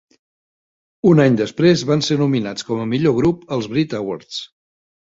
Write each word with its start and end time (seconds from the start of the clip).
Un 1.09 1.21
any 1.25 1.37
després 1.41 1.85
van 1.91 2.03
ser 2.09 2.19
nominats 2.25 2.69
com 2.71 2.83
a 2.83 2.89
"Millor 2.95 3.17
grup" 3.21 3.47
als 3.59 3.71
Brit 3.77 3.97
Awards. 4.03 4.43